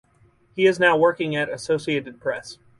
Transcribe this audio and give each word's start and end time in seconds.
He 0.55 0.65
is 0.65 0.79
now 0.79 0.97
working 0.97 1.35
at 1.35 1.47
Associated 1.49 2.19
Press. 2.19 2.57